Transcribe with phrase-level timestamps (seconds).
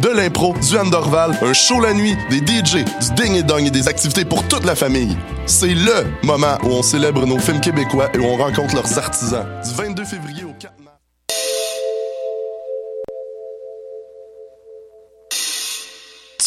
[0.00, 3.70] de l'impro, du Andorval, un show la nuit, des DJ, du ding et dong et
[3.70, 5.16] des activités pour toute la famille.
[5.46, 9.46] C'est LE moment où on célèbre nos films québécois et où on rencontre leurs artisans.
[9.64, 10.79] Du 22 février au 4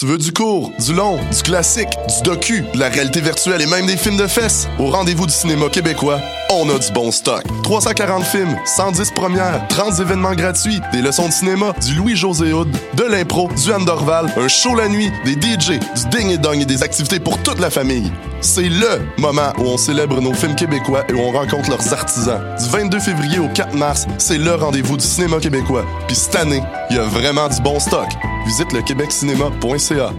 [0.03, 3.65] Tu veux du court, du long, du classique, du docu, de la réalité virtuelle et
[3.67, 4.67] même des films de fesses?
[4.77, 6.19] Au rendez-vous du cinéma québécois,
[6.51, 7.41] on a du bon stock.
[7.63, 13.03] 340 films, 110 premières, 30 événements gratuits, des leçons de cinéma, du Louis-José Hood, de
[13.05, 16.83] l'impro, du Andorval, un show la nuit, des DJ, du ding et dong et des
[16.83, 18.11] activités pour toute la famille.
[18.41, 22.41] C'est LE moment où on célèbre nos films québécois et où on rencontre leurs artisans.
[22.61, 25.85] Du 22 février au 4 mars, c'est le rendez-vous du cinéma québécois.
[26.07, 28.09] Puis cette année, il y a vraiment du bon stock.
[28.45, 29.92] Visite le québeccinéma.ca.
[29.93, 30.11] 这个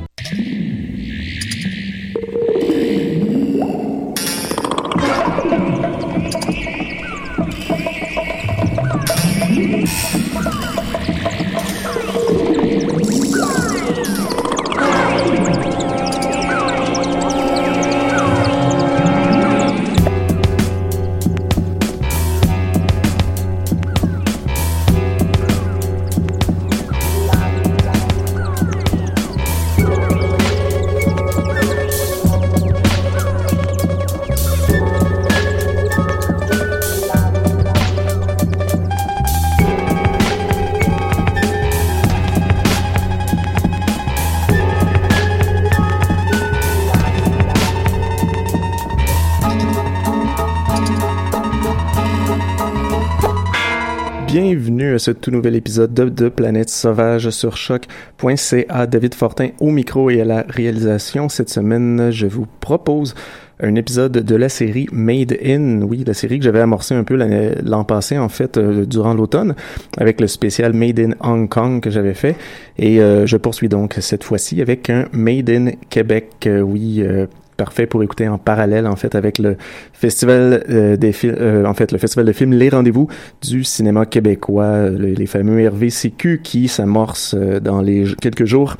[54.94, 58.86] À ce tout nouvel épisode de, Planète Sauvage sur choc.ca.
[58.86, 61.28] David Fortin au micro et à la réalisation.
[61.28, 63.16] Cette semaine, je vous propose
[63.58, 67.16] un épisode de la série Made in, oui, la série que j'avais amorcé un peu
[67.16, 69.56] l'an passé, en fait, euh, durant l'automne,
[69.96, 72.36] avec le spécial Made in Hong Kong que j'avais fait.
[72.78, 77.26] Et euh, je poursuis donc cette fois-ci avec un Made in Québec, euh, oui, euh,
[77.56, 79.56] parfait pour écouter en parallèle en fait avec le
[79.92, 83.08] festival euh, des films euh, en fait le festival de films Les Rendez-vous
[83.42, 88.76] du cinéma québécois les, les fameux RVCQ qui s'amorcent euh, dans les quelques jours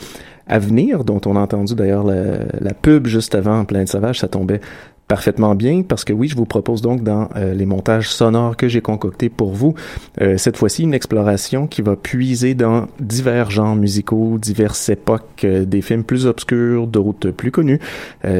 [0.47, 4.21] à venir dont on a entendu d'ailleurs la, pub juste avant en plein de sauvage
[4.21, 4.61] ça tombait
[5.09, 8.69] parfaitement bien parce que oui, je vous propose donc dans euh, les montages sonores que
[8.69, 9.75] j'ai concoctés pour vous,
[10.21, 15.65] euh, cette fois-ci une exploration qui va puiser dans divers genres musicaux, diverses époques, euh,
[15.65, 17.81] des films plus obscurs, d'autres plus connus,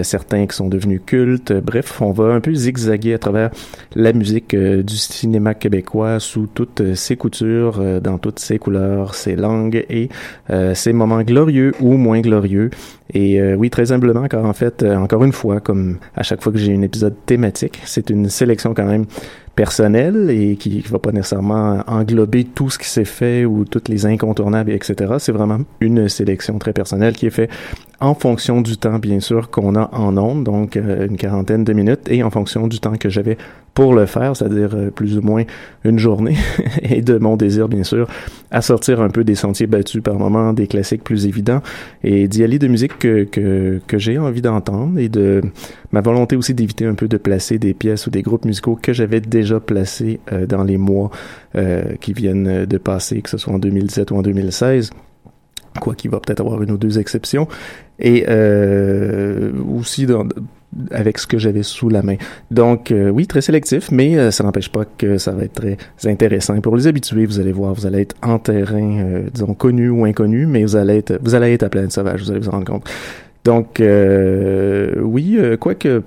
[0.03, 1.53] certains qui sont devenus cultes.
[1.53, 3.51] Bref, on va un peu zigzaguer à travers
[3.95, 9.85] la musique du cinéma québécois sous toutes ses coutures, dans toutes ses couleurs, ses langues
[9.89, 10.09] et
[10.75, 12.71] ses moments glorieux ou moins glorieux.
[13.13, 16.61] Et oui, très humblement, car en fait, encore une fois, comme à chaque fois que
[16.61, 17.81] j'ai un épisode thématique.
[17.85, 19.05] C'est une sélection quand même
[19.55, 23.89] personnelle et qui ne va pas nécessairement englober tout ce qui s'est fait ou toutes
[23.89, 25.15] les incontournables, etc.
[25.19, 27.51] C'est vraiment une sélection très personnelle qui est faite
[28.01, 31.73] en fonction du temps, bien sûr, qu'on a en ondes, donc euh, une quarantaine de
[31.73, 33.39] minutes, et en fonction du temps que j'avais
[33.75, 35.43] pour le faire, c'est-à-dire euh, plus ou moins
[35.85, 36.37] une journée,
[36.83, 38.09] et de mon désir, bien sûr,
[38.51, 41.61] à sortir un peu des sentiers battus par moments, des classiques plus évidents,
[42.05, 45.43] et d'y aller de musique que, que, que j'ai envie d'entendre, et de
[45.93, 48.93] ma volonté aussi d'éviter un peu de placer des pièces ou des groupes musicaux que
[48.93, 51.11] j'avais déjà placés euh, dans les mois
[51.57, 54.91] euh, qui viennent de passer, que ce soit en 2017 ou en 2016
[55.81, 57.49] quoi qu'il va peut-être avoir une ou deux exceptions,
[57.99, 60.25] et euh, aussi dans,
[60.91, 62.17] avec ce que j'avais sous la main.
[62.51, 65.77] Donc euh, oui, très sélectif, mais euh, ça n'empêche pas que ça va être très
[66.05, 66.61] intéressant.
[66.61, 70.05] Pour les habitués, vous allez voir, vous allez être en terrain, euh, disons connu ou
[70.05, 72.67] inconnu, mais vous allez être, vous allez être à sauvage, vous allez vous en rendre
[72.67, 72.91] compte.
[73.45, 73.83] Donc
[75.03, 76.03] oui, quoique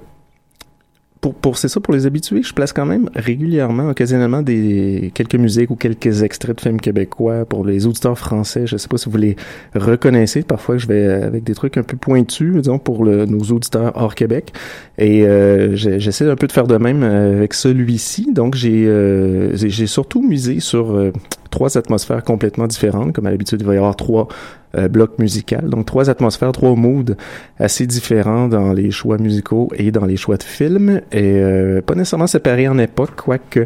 [1.27, 5.35] pour, pour c'est ça pour les habitués, je place quand même régulièrement, occasionnellement des quelques
[5.35, 8.65] musiques ou quelques extraits de films québécois pour les auditeurs français.
[8.65, 9.35] Je sais pas si vous les
[9.75, 10.43] reconnaissez.
[10.43, 14.53] Parfois, je vais avec des trucs un peu pointus, disons pour nos auditeurs hors Québec.
[14.97, 18.31] Et euh, j'essaie un peu de faire de même avec celui-ci.
[18.33, 21.11] Donc j'ai euh, j'ai surtout misé sur euh,
[21.49, 23.13] trois atmosphères complètement différentes.
[23.13, 24.27] Comme à l'habitude, il va y avoir trois
[24.75, 25.61] euh, blocs musicaux.
[25.63, 27.15] Donc trois atmosphères, trois moods
[27.57, 31.01] assez différents dans les choix musicaux et dans les choix de films.
[31.13, 33.61] Et euh, pas nécessairement séparés en époque, quoique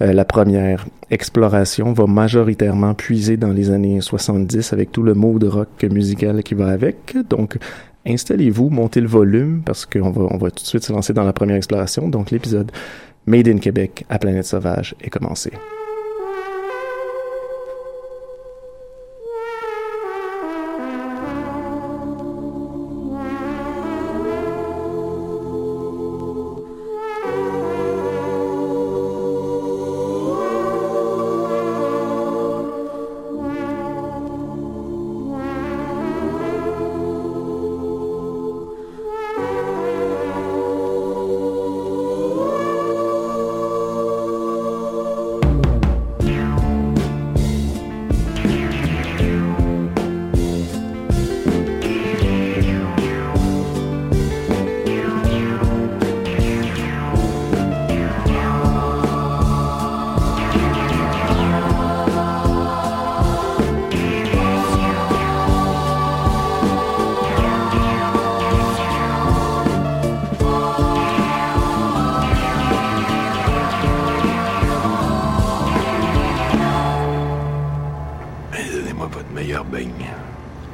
[0.00, 5.42] euh, la première exploration va majoritairement puiser dans les années 70 avec tout le mood
[5.42, 7.16] rock musical qui va avec.
[7.28, 7.58] Donc
[8.06, 11.24] installez-vous, montez le volume parce qu'on va, on va tout de suite se lancer dans
[11.24, 12.08] la première exploration.
[12.08, 12.70] Donc l'épisode
[13.26, 15.50] Made in Québec à Planète Sauvage est commencé.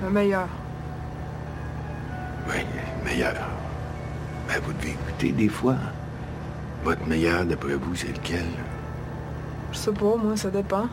[0.03, 0.49] Le meilleur.
[2.49, 2.65] Oui,
[3.05, 3.35] meilleur.
[4.49, 5.77] Ben, vous devez écouter des fois.
[6.85, 8.47] Votre meilleur, d'après vous, c'est lequel?
[9.73, 10.87] Je sais pas, moi, ça dépend.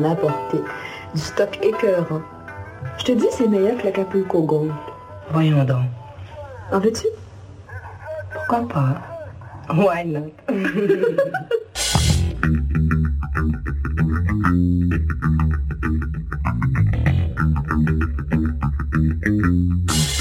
[0.00, 0.16] m'en.
[1.14, 2.22] Du stock écœurant.
[2.98, 4.72] Je te dis, c'est meilleur que l'Acapulco Gold.
[5.30, 5.86] Voyons donc.
[6.72, 7.06] En veux-tu?
[8.32, 9.02] Pourquoi pas?
[9.74, 10.32] Why not?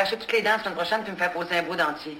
[0.00, 2.16] arracher toutes les dents la semaine prochaine puis me faire poser un beau dentier.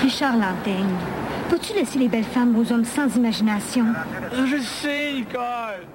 [0.00, 0.84] Richard Lantaigne,
[1.50, 3.84] peux-tu laisser les belles femmes aux hommes sans imagination?
[4.32, 5.86] Je sais, Nicole.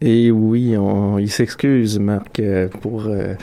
[0.00, 3.34] Et oui, on, il s'excuse, Marc, euh, pour euh,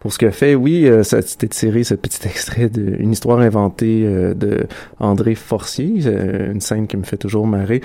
[0.00, 0.54] pour ce qu'il a fait.
[0.54, 4.66] Oui, euh, ça c'était tiré ce petit extrait d'une histoire inventée de
[5.00, 7.80] André Forcier, une scène qui me fait toujours marrer.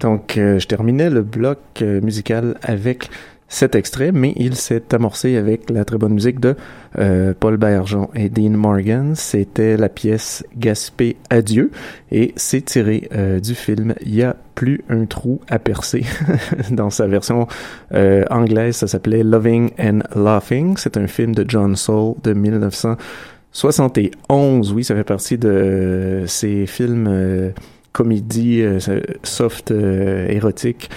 [0.00, 3.10] Donc, je terminais le bloc musical avec
[3.52, 6.56] cet extrait, mais il s'est amorcé avec la très bonne musique de
[6.98, 9.14] euh, Paul Bergeon et Dean Morgan.
[9.14, 11.70] C'était la pièce Gaspé Adieu
[12.10, 16.06] et c'est tiré euh, du film Il y a plus un trou à percer.
[16.70, 17.46] Dans sa version
[17.92, 20.78] euh, anglaise, ça s'appelait Loving and Laughing.
[20.78, 24.72] C'est un film de John Saul de 1971.
[24.72, 27.52] Oui, ça fait partie de ces films
[27.92, 28.64] comédie
[29.22, 30.88] soft érotique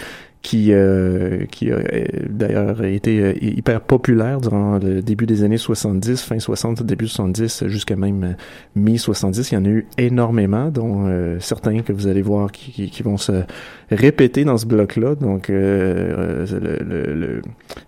[0.46, 5.58] qui euh, qui a euh, d'ailleurs été euh, hyper populaire durant le début des années
[5.58, 8.36] 70, fin 60, début 70, jusqu'à même
[8.76, 9.48] mi-70.
[9.52, 11.10] Il y en a eu énormément, dont
[11.40, 13.44] certains que vous allez voir qui, qui, vont se
[13.90, 15.16] répéter dans ce bloc-là.
[15.16, 17.42] Donc, le, le,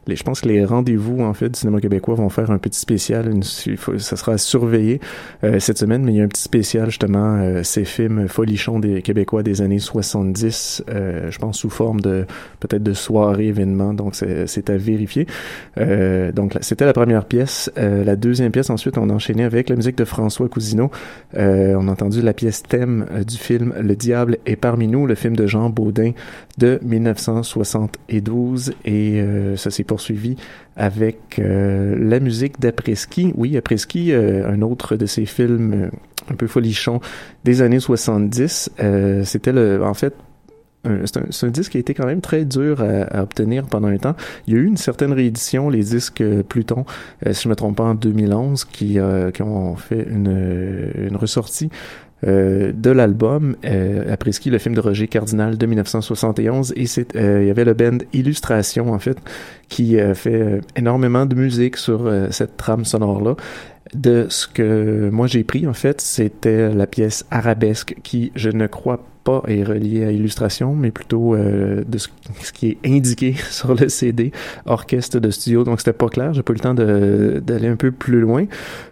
[0.07, 2.79] les, je pense que les rendez-vous en fait du cinéma québécois vont faire un petit
[2.79, 3.29] spécial.
[3.29, 4.99] Une, ça sera surveillé
[5.59, 9.43] cette semaine, mais il y a un petit spécial justement ces films folichons des Québécois
[9.43, 12.25] des années 70, je pense sous forme de
[12.59, 15.27] peut-être de soirée événement, donc c'est à vérifier.
[15.77, 17.71] Euh, donc c'était la première pièce.
[17.77, 20.91] Euh, la deuxième pièce, ensuite, on a enchaîné avec la musique de François Cousineau.
[21.35, 25.05] Euh, on a entendu la pièce thème euh, du film Le Diable est parmi nous,
[25.05, 26.11] le film de Jean Baudin
[26.57, 30.35] de 1972, et euh, ça s'est poursuivi
[30.75, 33.33] avec la musique d'après-ski.
[33.35, 35.89] Oui, après-ski, un autre de ces films
[36.31, 36.99] un peu folichon
[37.43, 38.71] des années 70.
[38.79, 40.13] Euh, c'était le, en fait,
[41.05, 44.15] c'est un, disque qui a été quand même très dur à, obtenir pendant un temps.
[44.47, 46.85] Il y a eu une certaine réédition, les disques Pluton,
[47.25, 51.69] euh, si je me trompe pas, en 2011, qui, euh, qui ont fait une, ressortie
[52.25, 57.43] euh, de l'album, euh, après ski, le film de Roger Cardinal de 1971, et euh,
[57.43, 59.17] il y avait le band Illustration, en fait,
[59.69, 63.35] qui fait énormément de musique sur cette trame sonore-là.
[63.93, 68.67] De ce que moi j'ai pris, en fait, c'était la pièce Arabesque, qui, je ne
[68.67, 72.07] crois pas, est reliée à Illustration, mais plutôt de ce,
[72.41, 74.31] ce, qui est indiqué sur le CD,
[74.65, 75.63] orchestre de studio.
[75.63, 78.45] Donc c'était pas clair, j'ai pas eu le temps d'aller un peu plus loin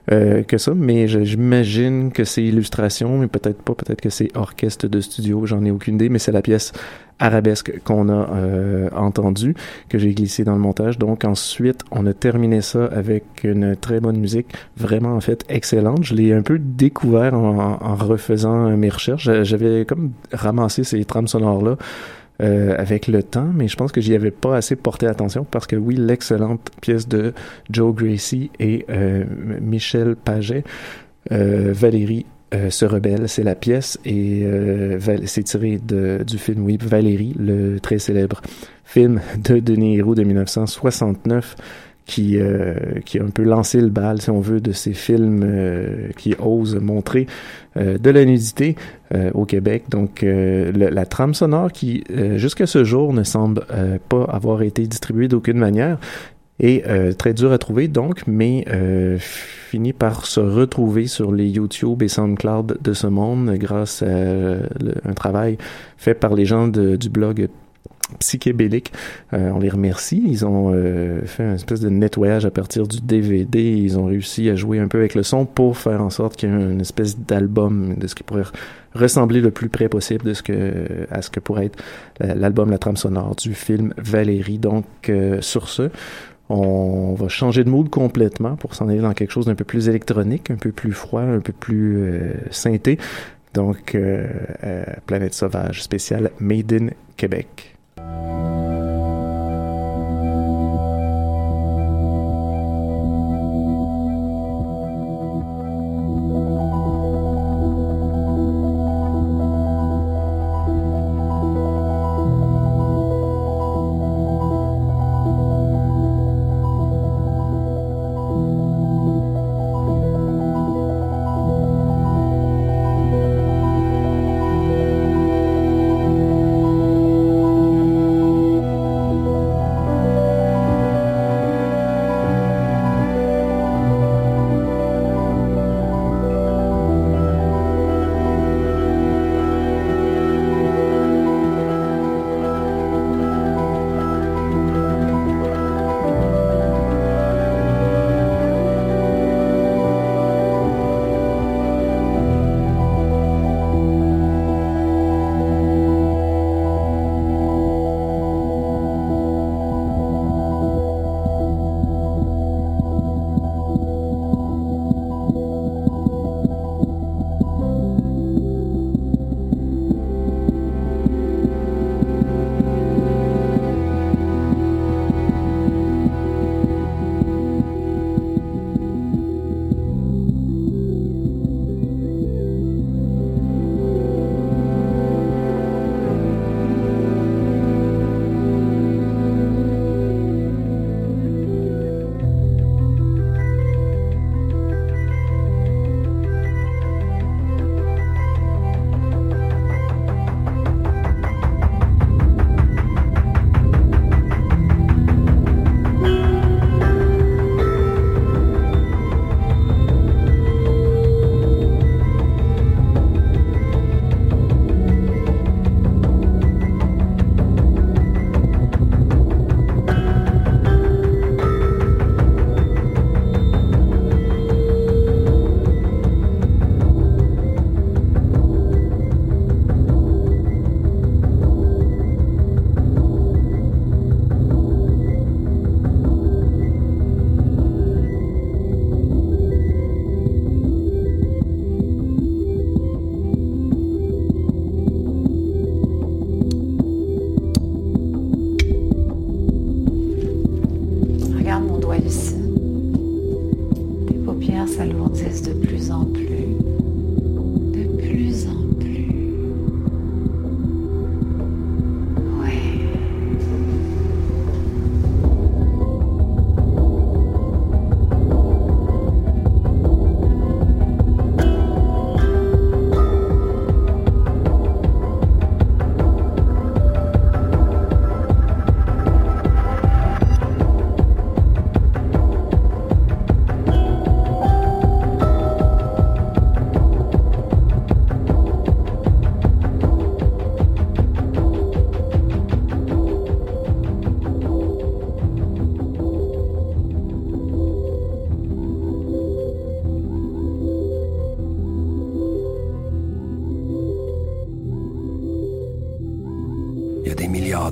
[0.10, 5.00] que ça, mais j'imagine que c'est Illustration mais peut-être pas, peut-être que c'est orchestre de
[5.00, 6.74] studio, j'en ai aucune idée, mais c'est la pièce
[7.20, 9.56] arabesque qu'on a euh, entendue,
[9.90, 10.98] que j'ai glissé dans le montage.
[10.98, 14.48] Donc ensuite, on a terminé ça avec une très bonne musique,
[14.78, 16.04] vraiment en fait excellente.
[16.04, 19.30] Je l'ai un peu découvert en, refaisant mes recherches.
[19.44, 21.78] J'avais comme ramassé ces trames sonores-là.
[22.42, 25.68] Euh, avec le temps, mais je pense que j'y avais pas assez porté attention parce
[25.68, 27.34] que oui, l'excellente pièce de
[27.72, 29.24] Joe Gracie et euh,
[29.62, 30.66] Michel Paget,
[31.32, 36.78] Valérie euh, se rebelle, c'est la pièce et euh, c'est tiré de, du film oui
[36.82, 38.42] Valérie, le très célèbre
[38.84, 41.56] film de Denis Héroux de 1969
[42.06, 45.42] qui euh, qui a un peu lancé le bal si on veut de ces films
[45.44, 47.26] euh, qui osent montrer
[47.78, 48.76] euh, de la nudité
[49.34, 49.84] au Québec.
[49.90, 52.04] Donc la trame sonore qui
[52.36, 53.62] jusqu'à ce jour ne semble
[54.10, 56.00] pas avoir été distribuée d'aucune manière
[56.60, 61.48] et euh, très dur à trouver donc, mais euh, finit par se retrouver sur les
[61.48, 65.58] YouTube et SoundCloud de ce monde grâce à un travail
[65.98, 67.50] fait par les gens de, du blog
[68.20, 68.92] psychébélique.
[69.34, 70.24] Euh, on les remercie.
[70.26, 73.62] Ils ont euh, fait un espèce de nettoyage à partir du DVD.
[73.62, 76.50] Ils ont réussi à jouer un peu avec le son pour faire en sorte qu'il
[76.50, 78.44] y ait une espèce d'album de ce qui pourrait
[78.94, 81.84] ressembler le plus près possible de ce que à ce que pourrait être
[82.20, 84.60] l'album, la trame sonore du film Valérie.
[84.60, 85.90] Donc euh, sur ce,
[86.50, 89.90] on va changer de mood complètement pour s'en aller dans quelque chose d'un peu plus
[89.90, 93.00] électronique, un peu plus froid, un peu plus euh, synthé.
[93.54, 94.28] Donc, euh,
[94.64, 97.76] euh, Planète Sauvage spécial Made in Québec.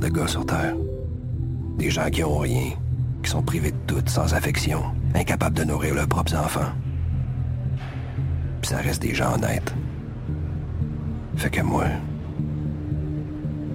[0.03, 0.75] De gars sur Terre.
[1.77, 2.71] Des gens qui ont rien,
[3.23, 4.83] qui sont privés de tout, sans affection,
[5.15, 6.71] incapables de nourrir leurs propres enfants.
[8.61, 9.73] Puis ça reste des gens honnêtes.
[11.37, 11.85] Fait que moi,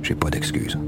[0.03, 0.79] j'ai pas d'excuses.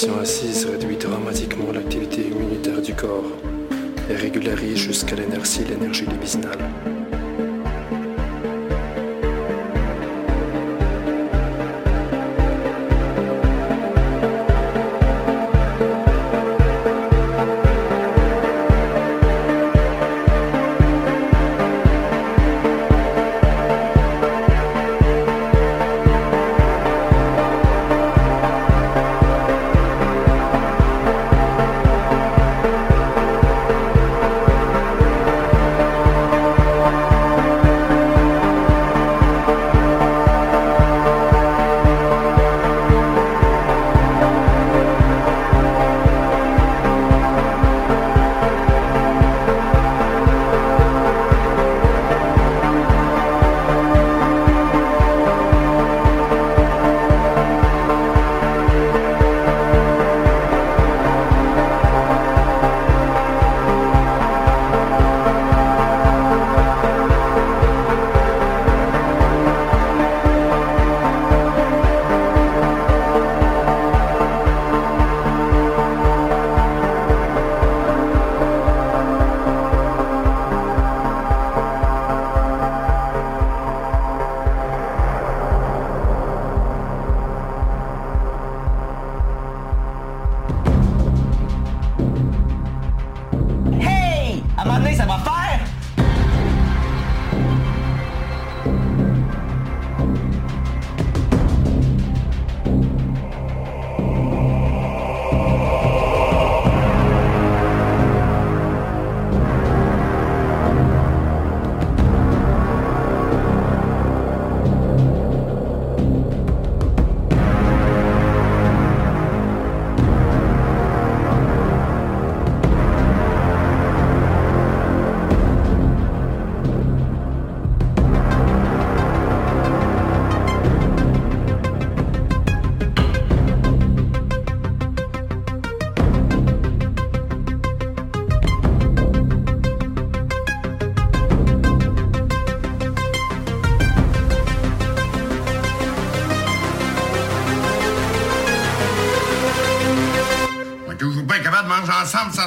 [0.00, 3.36] Position assise réduit dramatiquement l'activité immunitaire du corps
[4.08, 6.58] et régularise jusqu'à l'inertie l'énergie libidinale.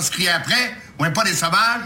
[0.10, 0.76] Crier après.
[1.00, 1.82] On est pas des sauvages.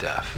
[0.00, 0.36] Épitaphe.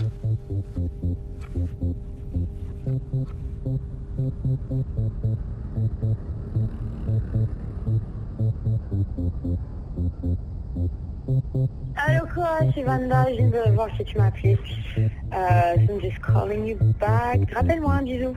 [11.96, 14.58] Allô quoi, c'est Vanda, je viens de voir si tu m'as appelé.
[15.34, 17.40] Euh, I'm just calling you back.
[17.54, 18.34] Rappelle-moi un bisou.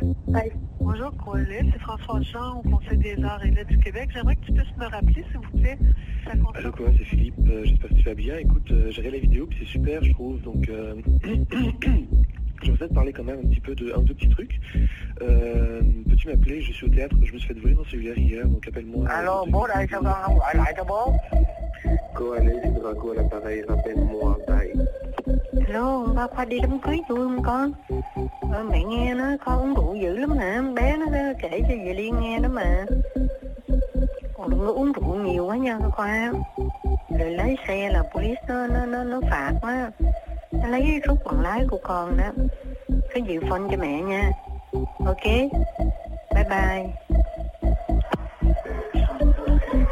[0.98, 4.10] Bonjour Colette, c'est François Jean au Conseil des arts et lettres du Québec.
[4.14, 5.78] J'aimerais que tu puisses me rappeler, s'il vous plaît.
[6.26, 8.38] Allô quoi, c'est Philippe, euh, j'espère que tu vas bien.
[8.38, 10.70] Écoute, euh, j'ai regardé la vidéo, puis c'est super, je trouve, donc...
[10.70, 10.96] Euh...
[12.64, 14.58] je vais te parler quand même un petit peu de un deux petits trucs.
[15.22, 16.62] Euh, Peux-tu m'appeler?
[16.62, 19.06] Je suis au théâtre, je me suis fait voler mon cellulaire hier, donc appelle-moi.
[19.10, 21.14] Alors, bon, là, ça va, on va là, d'abord.
[22.16, 24.72] Coalé, c'est Draco à l'appareil, rappelle-moi, bye.
[25.68, 27.72] Hello, ba qua đi đám cưới tôi không con?
[28.54, 30.62] Ờ, mẹ nghe nó con uống rượu dữ lắm hả?
[30.76, 31.06] bé nó
[31.42, 32.86] kể cho dì Liên nghe đó mà.
[34.34, 36.32] Còn đừng có uống rượu nhiều quá nha khoa.
[37.20, 39.92] Rồi lái xe là police nó nó nó, nó phạt quá.
[40.52, 42.32] Nó lấy rút bằng lái của con đó.
[43.14, 44.32] Cái gì phone cho mẹ nha.
[45.06, 45.26] Ok.
[46.36, 46.86] Bye bye.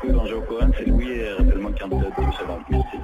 [0.03, 2.97] Bonjour Cohen, c'est Louis, euh, et rappelle-moi le candidat de secondes, merci.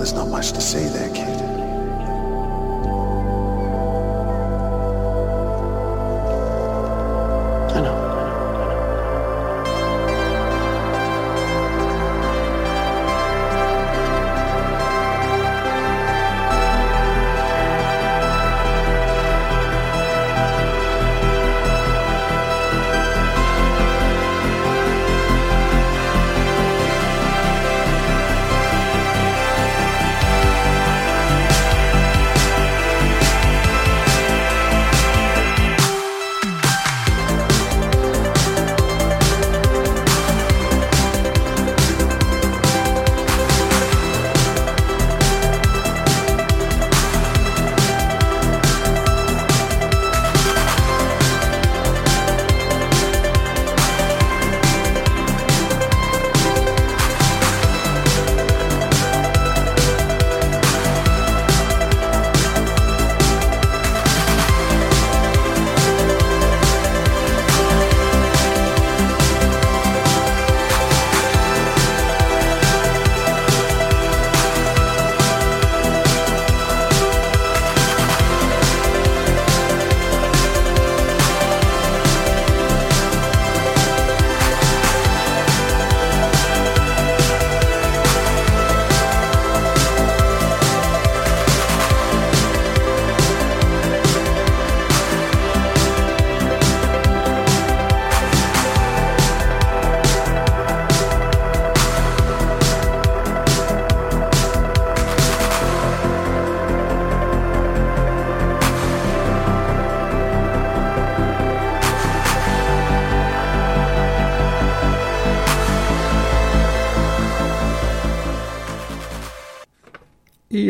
[0.00, 1.49] There's not much to see there, kid.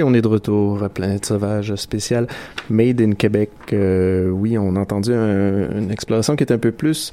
[0.02, 2.26] On est de retour à Planète Sauvage spécial
[2.68, 3.50] Made in Québec.
[3.72, 7.12] Euh, oui, on a entendu un, une exploration qui est un peu plus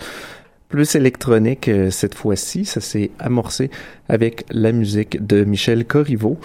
[0.69, 2.65] plus électronique euh, cette fois-ci.
[2.65, 3.69] Ça s'est amorcé
[4.09, 6.37] avec la musique de Michel Corriveau.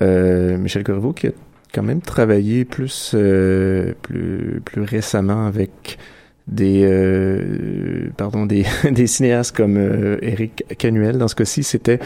[0.00, 1.32] Euh, Michel Corriveau qui a
[1.72, 3.14] quand même travaillé plus
[4.02, 5.98] plus plus récemment avec
[6.46, 6.86] des
[8.16, 11.98] pardon des, des cinéastes comme euh, Éric Canuel dans ce cas-ci c'était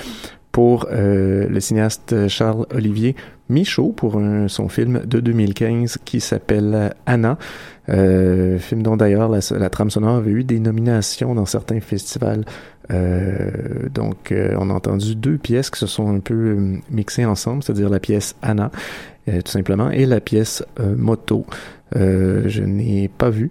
[0.51, 3.17] pour le cinéaste Charles Olivier
[3.53, 7.39] Michaud pour son film de 2015 qui s'appelle Anna.
[7.89, 12.45] Euh, film dont d'ailleurs la, trame sonore avait eu des nominations dans certains festivals.
[12.91, 13.51] Euh,
[13.93, 16.57] donc on a entendu deux pièces qui se sont un peu
[16.91, 18.73] mixées ensemble c'est-à-dire la pièce Anna
[19.27, 21.47] tout simplement et la pièce Moto.
[21.95, 23.51] Je n'ai pas vu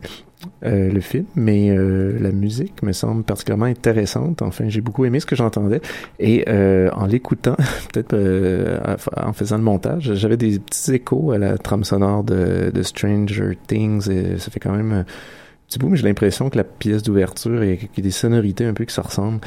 [0.64, 4.42] euh, le film, mais euh, la musique me semble particulièrement intéressante.
[4.42, 5.82] Enfin, j'ai beaucoup aimé ce que j'entendais
[6.20, 7.56] et euh, en l'écoutant,
[7.94, 8.16] peut-être
[9.18, 13.58] en faisant le montage, j'avais des petits échos à la trame sonore de, de Stranger
[13.68, 15.06] Things et ça fait quand même un
[15.68, 18.66] petit bout, mais j'ai l'impression que la pièce d'ouverture et qu'il y a des sonorités
[18.66, 19.42] un peu qui se ressemblent.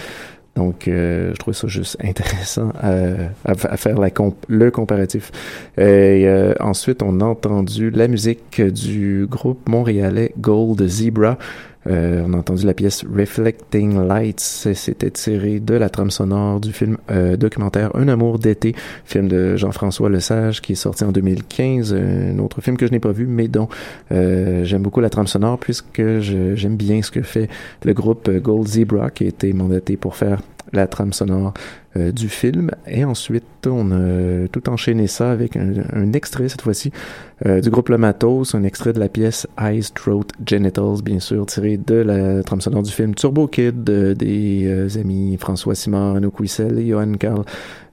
[0.57, 2.92] Donc, euh, je trouve ça juste intéressant à,
[3.44, 5.32] à, à faire la comp le comparatif.
[5.76, 11.38] Et euh, ensuite, on a entendu la musique du groupe montréalais Gold Zebra.
[11.87, 14.41] Euh, on a entendu la pièce Reflecting Lights.
[14.74, 18.74] C'était tiré de la trame sonore du film euh, documentaire Un amour d'été,
[19.05, 21.95] film de Jean-François Lesage qui est sorti en 2015.
[21.95, 23.68] Un autre film que je n'ai pas vu, mais dont
[24.12, 27.49] euh, j'aime beaucoup la trame sonore puisque j'aime bien ce que fait
[27.85, 30.41] le groupe Gold Zebra qui a été mandaté pour faire
[30.75, 31.55] la trame sonore
[31.97, 32.70] euh, du film.
[32.87, 36.91] Et ensuite, on a tout enchaîné ça avec un, extrait, cette fois-ci,
[37.47, 41.47] euh, du groupe Le Matos, un extrait de la pièce Eyes, Throat, Genitals, bien sûr,
[41.47, 46.41] tiré de la trame sonore du film Turbo Kid euh, des amis François Simard, Anouk
[46.41, 47.45] Wissel et Johan Carl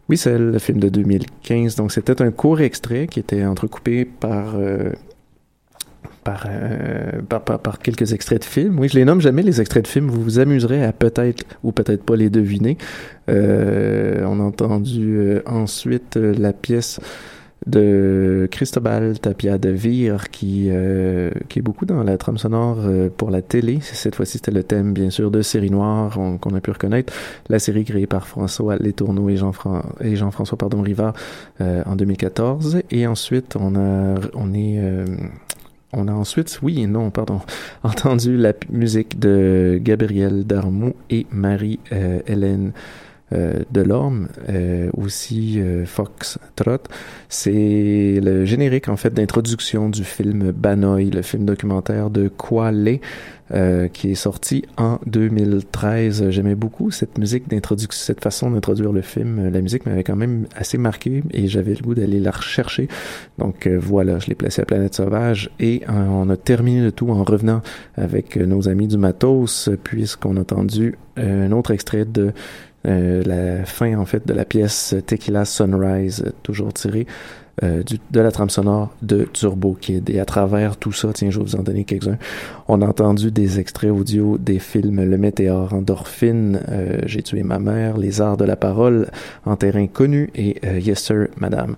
[0.09, 1.75] Wissel, le film de 2015.
[1.75, 4.55] Donc, c'était un court extrait qui était entrecoupé par
[6.23, 8.79] par, euh, par, par, par, quelques extraits de films.
[8.79, 10.09] Oui, je les nomme jamais les extraits de films.
[10.09, 12.77] Vous vous amuserez à peut-être ou peut-être pas les deviner.
[13.29, 16.99] Euh, on a entendu euh, ensuite la pièce
[17.67, 20.71] de Cristobal Tapia de Vire qui
[21.47, 22.79] qui est beaucoup dans la trame sonore
[23.17, 23.77] pour la télé.
[23.81, 27.13] Cette fois-ci, c'était le thème bien sûr de Série Noire qu'on a pu reconnaître,
[27.49, 31.13] la série créée par François Letourneau et Jean-François Jean-François pardon Rivard
[31.59, 34.79] en 2014 et ensuite on a on est
[35.93, 37.41] on a ensuite, oui et non, pardon,
[37.83, 42.79] entendu la musique de Gabriel Darmou et Marie-Hélène euh,
[43.71, 46.83] Delorme, euh, aussi euh, Fox Trot.
[47.29, 52.99] C'est le générique en fait d'introduction du film Banoï, le film documentaire de Kwale,
[53.53, 56.29] euh, qui est sorti en 2013.
[56.29, 59.49] J'aimais beaucoup cette musique d'introduction, cette façon d'introduire le film.
[59.49, 62.87] La musique m'avait quand même assez marqué et j'avais le goût d'aller la rechercher.
[63.39, 66.93] Donc euh, voilà, je l'ai placé à Planète Sauvage et euh, on a terminé le
[66.93, 67.61] tout en revenant
[67.95, 72.31] avec nos amis du Matos puisqu'on a entendu un autre extrait de
[72.87, 77.05] euh, la fin en fait de la pièce Tequila Sunrise, toujours tirée
[77.63, 80.09] euh, du, de la trame sonore de Turbo Kid.
[80.09, 82.17] Et à travers tout ça, tiens, je vais vous en donner quelques-uns.
[82.67, 87.59] On a entendu des extraits audio des films Le Météore, Endorphine, euh, J'ai tué ma
[87.59, 89.09] mère, Les Arts de la parole,
[89.45, 91.75] En terrain connu et Yes Sir, Madame.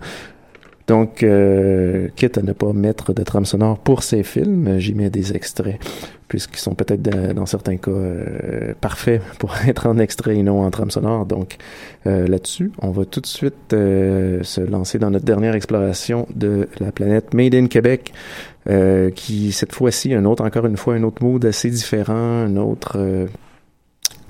[0.88, 5.10] Donc, euh, quitte à ne pas mettre de trame sonore pour ces films, j'y mets
[5.10, 5.80] des extraits,
[6.28, 7.02] puisqu'ils sont peut-être
[7.34, 11.26] dans certains cas euh, parfaits pour être en extrait et non en trame sonore.
[11.26, 11.56] Donc,
[12.06, 16.68] euh, là-dessus, on va tout de suite euh, se lancer dans notre dernière exploration de
[16.82, 18.12] la planète Made in Québec,
[18.70, 22.58] euh, qui cette fois-ci, un autre, encore une fois, un autre mood assez différent, un
[22.58, 23.28] autre euh,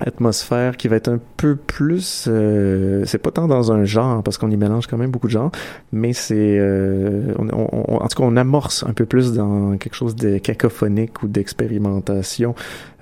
[0.00, 4.38] atmosphère qui va être un peu plus euh, c'est pas tant dans un genre parce
[4.38, 5.52] qu'on y mélange quand même beaucoup de genres
[5.92, 9.94] mais c'est euh, on, on, en tout cas on amorce un peu plus dans quelque
[9.94, 12.54] chose de cacophonique ou d'expérimentation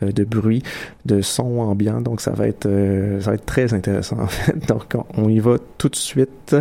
[0.02, 0.62] euh, de bruit
[1.04, 2.00] de son ambiant.
[2.00, 4.56] Donc ça va être euh, ça va être très intéressant en fait.
[4.68, 6.56] Donc on, y va tout de suite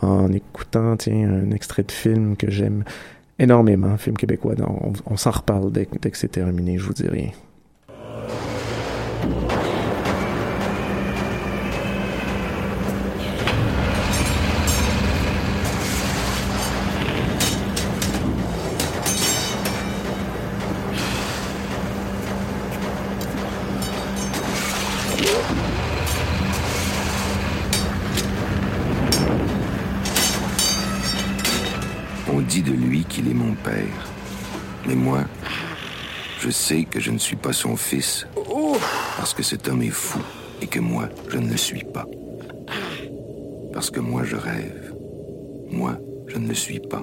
[0.00, 2.84] en écoutant tiens un extrait de film que j'aime
[3.38, 4.54] énormément film québécois.
[4.54, 7.30] Donc on, on s'en reparle dès, dès que c'est terminé je vous dis rien
[34.86, 35.24] Mais moi,
[36.40, 38.26] je sais que je ne suis pas son fils.
[39.16, 40.20] Parce que cet homme est fou
[40.60, 42.06] et que moi, je ne le suis pas.
[43.72, 44.94] Parce que moi, je rêve.
[45.70, 47.02] Moi, je ne le suis pas.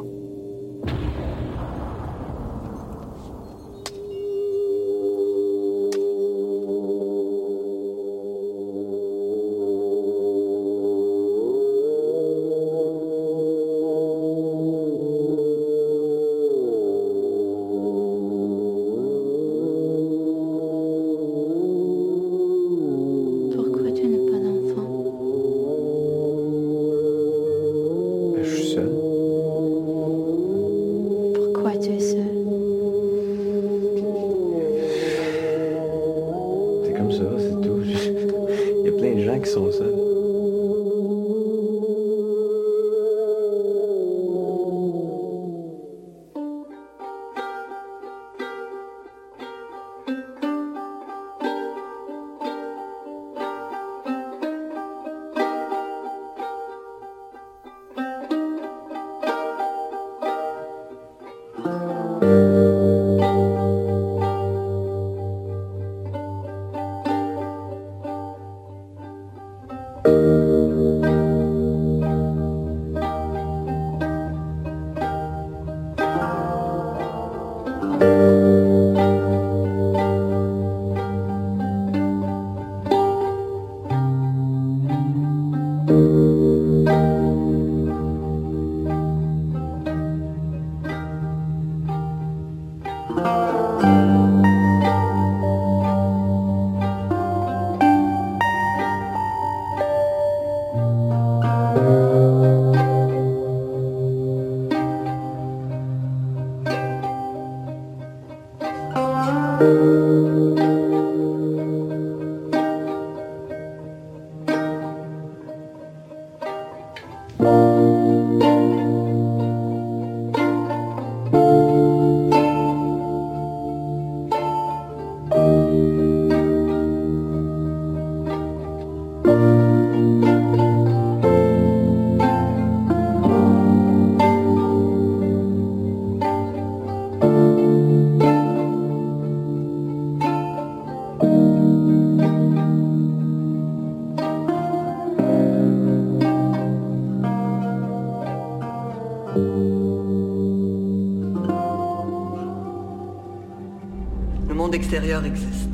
[154.89, 155.69] extérieur existe.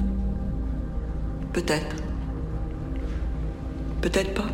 [1.54, 1.96] Peut-être.
[4.02, 4.50] Peut-être pas.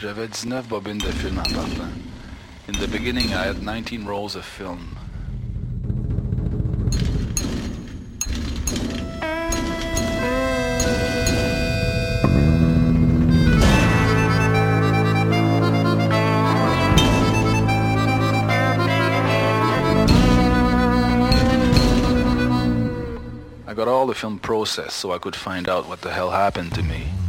[0.00, 1.84] J'avais 19 bobines de film en partant.
[2.68, 4.99] In the beginning, I had 19 rolls of film.
[24.20, 27.19] film process so I could find out what the hell happened to me.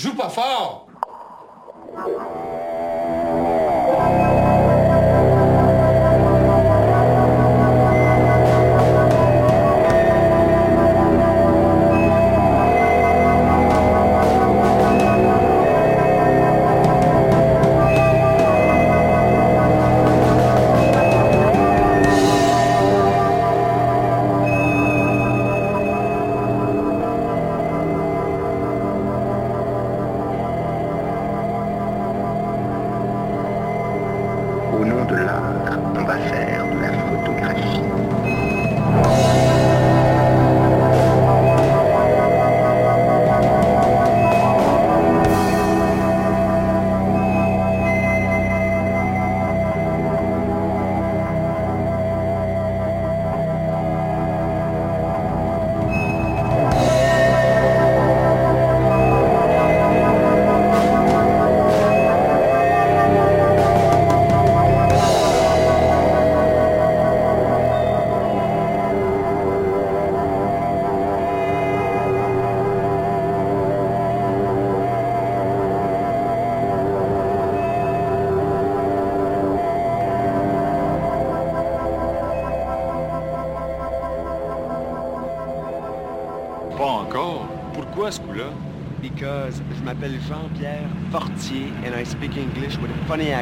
[0.00, 0.88] Jupafal!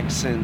[0.09, 0.38] A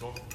[0.00, 0.29] J'ai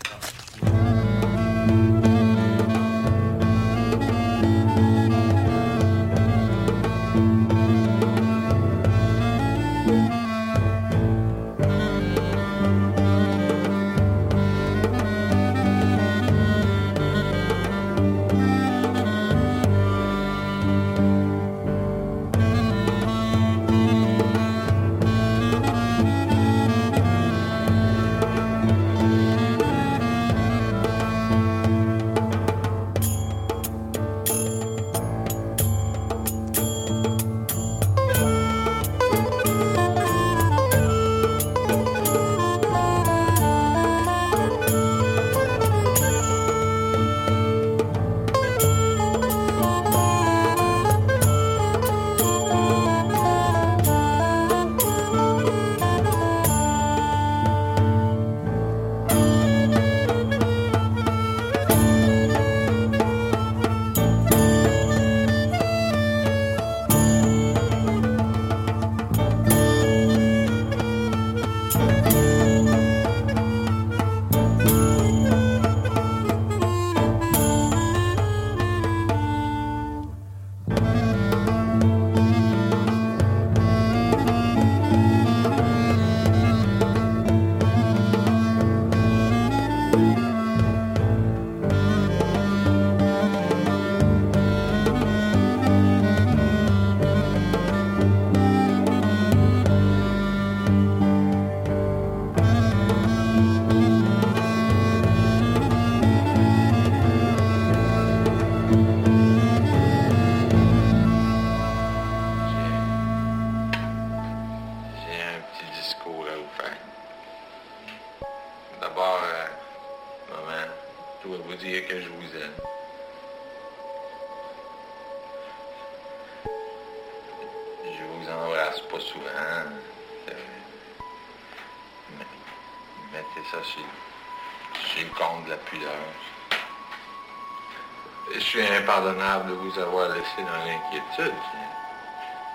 [139.26, 141.34] de vous avoir laissé dans l'inquiétude.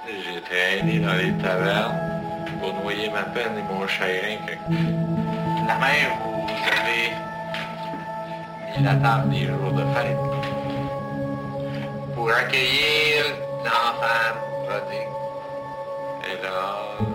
[0.06, 1.98] J'ai traîné dans les tavernes
[2.60, 4.38] pour noyer ma peine et mon chagrin
[5.66, 6.48] la mère vous
[6.78, 7.10] avez
[8.78, 10.16] mis la table des jours de fête
[12.14, 13.24] pour accueillir
[13.64, 14.32] l'enfant
[14.64, 15.14] prodigue.
[16.30, 17.09] Et là,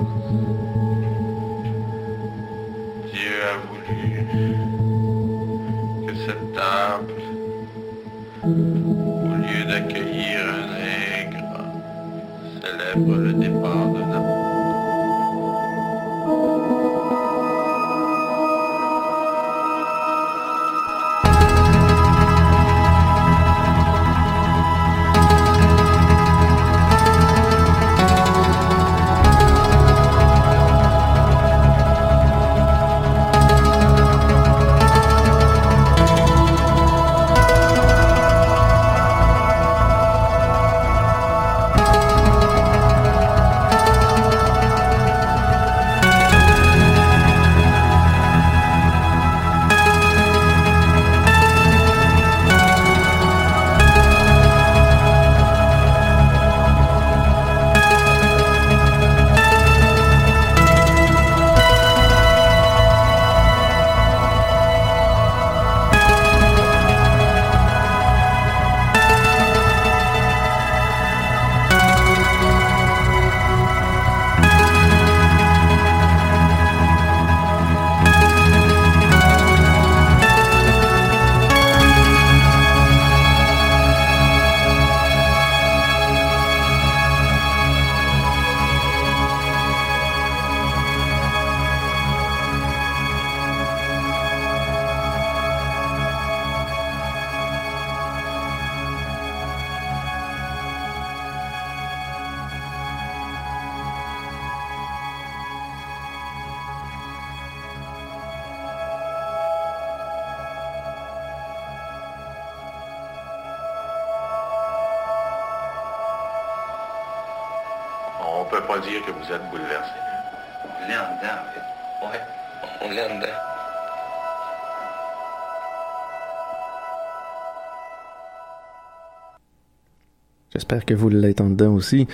[130.65, 132.07] J'espère que vous l'êtes en dedans aussi.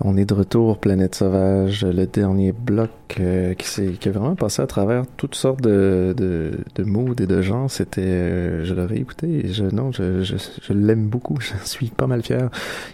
[0.00, 4.62] On est de retour, Planète Sauvage, le dernier bloc euh, qui, qui a vraiment passé
[4.62, 7.68] à travers toutes sortes de, de, de moods et de genres.
[7.68, 12.22] C'était, euh, je l'aurais écouté, je, non, je, je l'aime beaucoup, je suis pas mal
[12.22, 12.48] fier.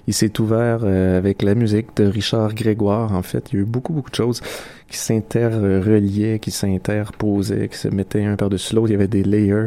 [0.06, 3.12] Il s'est ouvert euh, avec la musique de Richard Grégoire.
[3.12, 4.40] En fait, il y a eu beaucoup, beaucoup de choses
[4.88, 8.88] qui s'interreliaient, qui s'interposaient, qui se mettaient un par-dessus l'autre.
[8.88, 9.66] Il y avait des layers.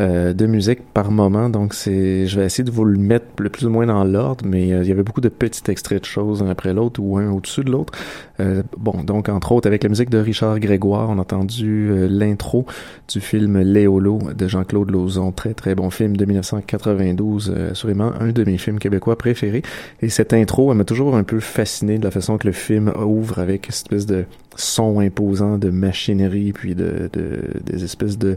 [0.00, 1.50] Euh, de musique par moment.
[1.50, 4.44] Donc, c'est, je vais essayer de vous le mettre le plus ou moins dans l'ordre,
[4.46, 7.18] mais euh, il y avait beaucoup de petits extraits de choses un après l'autre ou
[7.18, 7.92] un au-dessus de l'autre.
[8.38, 12.64] Euh, bon, donc, entre autres, avec la musique de Richard Grégoire, on a entendu l'intro
[13.12, 15.32] du film Léolo de Jean-Claude Lauzon.
[15.32, 19.62] Très, très bon film de 1992, assurément un de mes films québécois préférés.
[20.00, 22.92] Et cette intro, elle m'a toujours un peu fasciné de la façon que le film
[23.04, 28.36] ouvre avec cette espèce de son imposant de machinerie, puis de, de des espèces de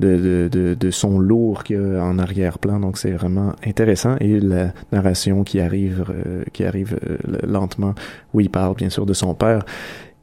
[0.00, 2.80] de, de, de, son lourd qu'il y a en arrière-plan.
[2.80, 4.16] Donc c'est vraiment intéressant.
[4.20, 7.16] Et la narration qui arrive, euh, qui arrive euh,
[7.46, 7.94] lentement,
[8.34, 9.64] où il parle bien sûr de son père.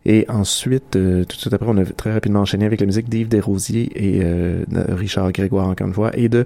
[0.06, 3.08] Et ensuite, euh, tout de suite après, on a très rapidement enchaîné avec la musique
[3.10, 6.43] d'Yves Desrosiers et euh, de Richard Grégoire, encore une fois, et de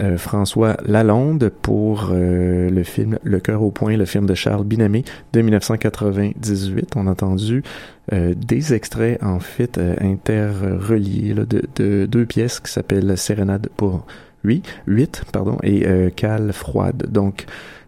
[0.00, 5.04] euh, François Lalonde pour le film Le cœur au point, le film de Charles Binamé
[5.32, 6.94] de 1998.
[6.96, 7.62] On a entendu
[8.12, 14.06] des extraits, en fait, interreliés là, de, de, deux pièces qui s'appellent Sérénade pour
[14.44, 15.84] huit, huit, pardon, et
[16.14, 17.06] Cale froide.
[17.10, 17.46] Donc,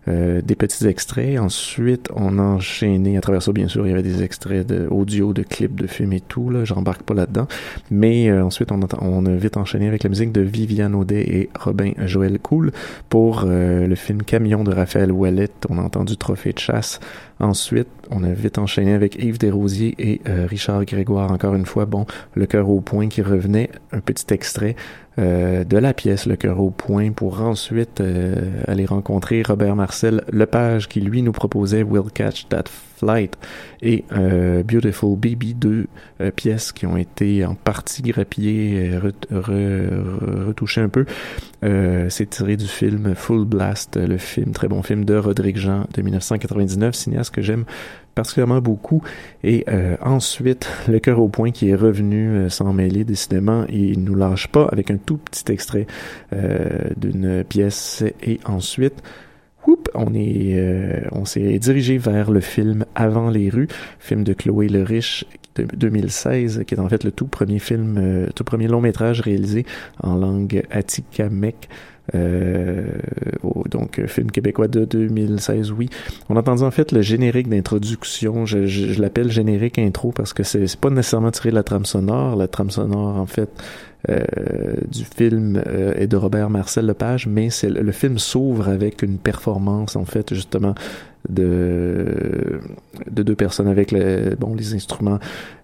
[0.09, 1.39] euh, des petits extraits.
[1.39, 4.87] Ensuite, on a enchaîné à travers ça, bien sûr, il y avait des extraits de
[4.89, 6.51] audio, de clips, de films et tout.
[6.51, 7.47] Là, j'embarque pas là-dedans.
[7.91, 11.23] Mais euh, ensuite, on a, on a vite enchaîné avec la musique de Viviane Audet
[11.23, 12.73] et Robin Joël Cool
[13.09, 15.51] pour euh, le film Camion de Raphaël Ouellet.
[15.69, 17.01] On a entendu Trophée de chasse.
[17.41, 21.31] Ensuite, on a vite enchaîné avec Yves Desrosiers et Richard Grégoire.
[21.31, 22.05] Encore une fois, bon,
[22.35, 24.75] le cœur au point qui revenait, un petit extrait
[25.19, 30.23] euh, de la pièce Le cœur au point pour ensuite euh, aller rencontrer Robert Marcel
[30.31, 32.65] Lepage qui lui nous proposait We'll Catch That
[32.99, 33.39] Flight
[33.83, 35.87] et euh, Beautiful Baby, deux
[36.37, 38.99] pièces qui ont été en partie grappillées,
[39.31, 41.07] retouchées un peu.
[41.63, 46.03] C'est tiré du film Full Blast, le film, très bon film de Rodrigue Jean de
[46.03, 47.65] 1999, cinéaste que j'aime
[48.19, 49.01] particulièrement beaucoup.
[49.45, 53.79] Et euh, ensuite, Le cœur au point qui est revenu euh, sans mêler décidément et
[53.79, 55.87] il nous lâche pas avec un tout petit extrait
[56.33, 58.03] euh, d'une pièce.
[58.23, 59.03] Et ensuite,
[59.95, 64.83] on est, on s'est dirigé vers le film Avant les rues, film de Chloé Le
[64.83, 65.25] Riche
[65.57, 69.67] de 2016, qui est en fait le tout premier film, tout premier long métrage réalisé
[70.03, 71.69] en langue atikamekw.
[72.15, 72.87] Euh,
[73.71, 75.91] donc film québécois de 2016, oui.
[76.29, 80.33] On a entendu en fait le générique d'introduction, je, je, je l'appelle générique intro parce
[80.33, 83.51] que c'est pas nécessairement tiré de la trame sonore, la trame sonore en fait
[84.09, 84.25] euh,
[84.91, 89.19] du film euh, est de Robert Marcel Lepage, mais c'est le film s'ouvre avec une
[89.19, 90.75] performance en fait justement
[91.29, 92.61] de
[93.11, 95.19] de deux personnes avec le, bon les instruments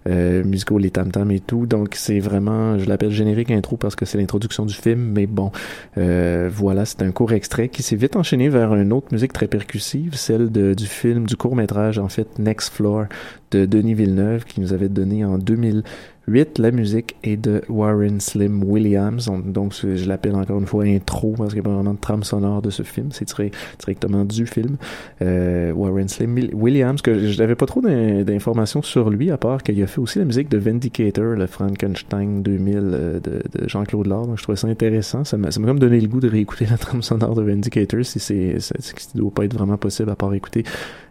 [0.07, 1.65] euh, musicaux, les tam tam et tout.
[1.65, 5.51] Donc c'est vraiment, je l'appelle générique intro parce que c'est l'introduction du film, mais bon,
[5.97, 9.47] euh, voilà, c'est un court extrait qui s'est vite enchaîné vers une autre musique très
[9.47, 13.05] percussive, celle du film, du court métrage en fait Next Floor
[13.51, 15.83] de Denis Villeneuve qui nous avait donné en 2000
[16.27, 19.29] 8, la musique est de Warren Slim Williams.
[19.45, 22.23] Donc, je l'appelle encore une fois intro parce qu'il n'y a pas vraiment de trame
[22.23, 23.09] sonore de ce film.
[23.11, 24.77] C'est tiré directement du film.
[25.21, 29.81] Euh, Warren Slim Williams, que je n'avais pas trop d'informations sur lui, à part qu'il
[29.81, 34.25] a fait aussi la musique de Vindicator, le Frankenstein 2000 euh, de, de Jean-Claude Lard.
[34.25, 35.23] Donc, je trouvais ça intéressant.
[35.23, 38.59] Ça m'a comme donné le goût de réécouter la trame sonore de Vindicator si c'est,
[38.59, 38.75] ça
[39.13, 40.63] ne doit pas être vraiment possible à part écouter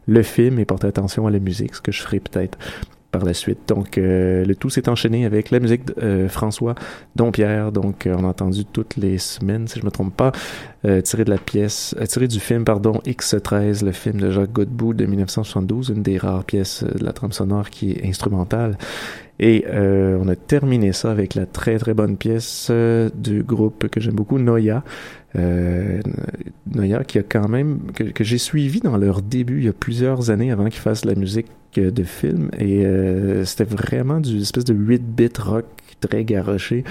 [0.06, 2.58] le film et porter attention à la musique, ce que je ferai peut-être
[3.14, 3.60] par la suite.
[3.68, 6.74] Donc, euh, le tout s'est enchaîné avec la musique de euh, François
[7.14, 7.70] Dompierre.
[7.70, 10.32] Donc, euh, on a entendu toutes les semaines, si je me trompe pas,
[11.02, 15.06] tiré de la pièce, tiré du film, pardon, X13, le film de Jacques Godbout de
[15.06, 18.76] 1972, une des rares pièces de la trame sonore qui est instrumentale.
[19.40, 22.70] Et on a terminé ça avec la très très bonne pièce
[23.14, 24.84] du groupe que j'aime beaucoup, Noya.
[25.36, 26.00] Euh,
[26.72, 29.72] Noya qui a quand même que, que j'ai suivi dans leur début il y a
[29.72, 31.48] plusieurs années avant qu'ils fassent la musique
[31.80, 35.64] de film et euh, c'était vraiment du espèce de 8-bit rock
[36.00, 36.84] très garoché.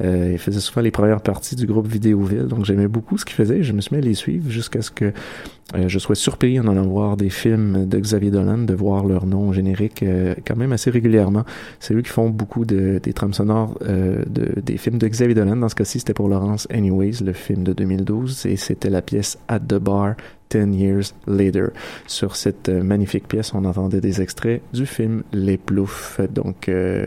[0.00, 3.34] Euh, il faisait souvent les premières parties du groupe Vidéoville, donc j'aimais beaucoup ce qu'il
[3.34, 3.62] faisait.
[3.62, 5.12] Je me suis mis à les suivre jusqu'à ce que
[5.74, 9.26] euh, je sois surpris en allant voir des films de Xavier Dolan, de voir leur
[9.26, 11.44] nom générique euh, quand même assez régulièrement.
[11.78, 15.34] C'est eux qui font beaucoup de, des trames sonores euh, de, des films de Xavier
[15.34, 15.56] Dolan.
[15.56, 19.38] Dans ce cas-ci, c'était pour Laurence Anyways, le film de 2012, et c'était la pièce
[19.48, 20.14] At the Bar
[20.50, 21.68] 10 Years Later.
[22.06, 26.20] Sur cette euh, magnifique pièce, on entendait des extraits du film Les Ploufs.
[26.30, 27.06] Donc, euh,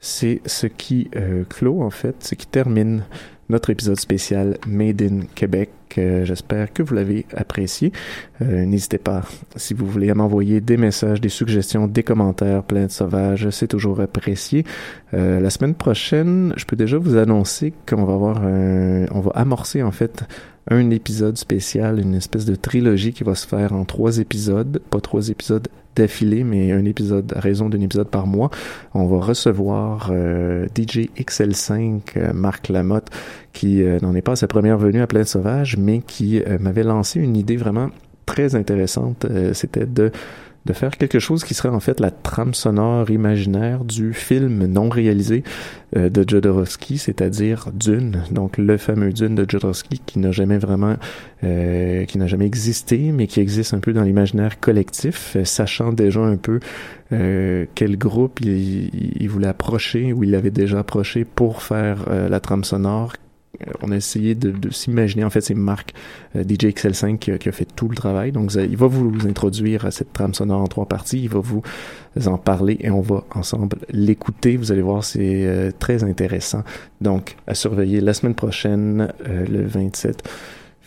[0.00, 3.04] c'est ce qui euh, clôt, en fait, ce qui termine
[3.50, 5.70] notre épisode spécial Made in Québec.
[5.98, 7.92] Euh, J'espère que vous l'avez apprécié.
[8.40, 9.22] Euh, N'hésitez pas,
[9.56, 13.50] si vous voulez, à m'envoyer des messages, des suggestions, des commentaires plein de sauvages.
[13.50, 14.64] C'est toujours apprécié.
[15.12, 19.32] Euh, la semaine prochaine, je peux déjà vous annoncer qu'on va avoir un, on va
[19.34, 20.24] amorcer en fait
[20.68, 25.00] un épisode spécial, une espèce de trilogie qui va se faire en trois épisodes, pas
[25.00, 25.66] trois épisodes
[25.96, 28.50] d'affilée, mais un épisode à raison d'un épisode par mois.
[28.94, 33.08] On va recevoir euh, DJ XL5, euh, Marc Lamotte,
[33.52, 36.58] qui euh, n'en est pas à sa première venue à Plein Sauvage, mais qui euh,
[36.60, 37.90] m'avait lancé une idée vraiment
[38.26, 39.26] très intéressante.
[39.54, 40.12] C'était de
[40.66, 44.88] de faire quelque chose qui serait en fait la trame sonore imaginaire du film non
[44.88, 45.42] réalisé
[45.96, 50.96] euh, de Jodorowsky, c'est-à-dire Dune, donc le fameux Dune de Jodorowsky qui n'a jamais vraiment,
[51.44, 55.92] euh, qui n'a jamais existé, mais qui existe un peu dans l'imaginaire collectif, euh, sachant
[55.92, 56.60] déjà un peu
[57.74, 58.88] quel groupe il,
[59.20, 63.14] il, voulait approcher ou il avait déjà approché pour faire la trame sonore
[63.82, 65.92] on a essayé de, de s'imaginer, en fait, c'est Marc
[66.36, 68.32] euh, DJ XL5 qui a, qui a, fait tout le travail.
[68.32, 71.22] Donc, il va vous, vous introduire à cette trame sonore en trois parties.
[71.22, 71.62] Il va vous
[72.26, 74.56] en parler et on va ensemble l'écouter.
[74.56, 76.62] Vous allez voir, c'est euh, très intéressant.
[77.00, 80.22] Donc, à surveiller la semaine prochaine, euh, le 27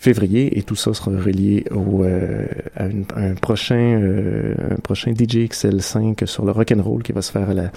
[0.03, 2.45] février et tout ça sera relié au, euh,
[2.75, 7.13] à, une, un prochain euh, un prochain DJ XL5 sur le rock and roll qui
[7.13, 7.71] va se faire à la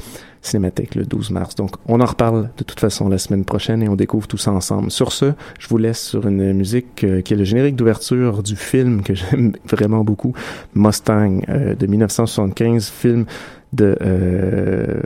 [0.47, 1.55] Cinémathèque le 12 mars.
[1.55, 4.53] Donc on en reparle de toute façon la semaine prochaine et on découvre tout ça
[4.53, 4.91] ensemble.
[4.91, 8.57] Sur ce, je vous laisse sur une musique euh, qui est le générique d'ouverture du
[8.57, 10.35] film que j'aime vraiment beaucoup,
[10.75, 13.25] Mustang euh, de 1975, film
[13.73, 15.01] de euh,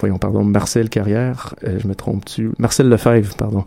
[0.00, 3.64] voyons pardon Marcel Carrière, je me trompe-tu, Marcel Lefebvre pardon.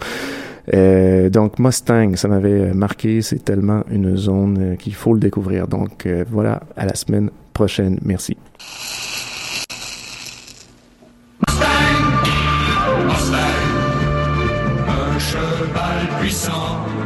[0.73, 5.67] Euh, donc Mustang, ça m'avait marqué, c'est tellement une zone euh, qu'il faut le découvrir.
[5.67, 7.99] Donc euh, voilà, à la semaine prochaine.
[8.03, 8.37] Merci.
[11.47, 11.67] Mustang,
[13.05, 13.37] Mustang,
[14.89, 16.96] un cheval puissant.